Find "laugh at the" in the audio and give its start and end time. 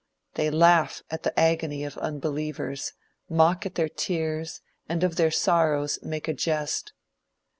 0.49-1.39